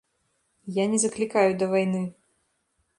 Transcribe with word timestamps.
Я 0.79 0.87
не 0.95 1.01
заклікаю 1.05 1.47
да 1.61 1.71
вайны. 1.77 2.05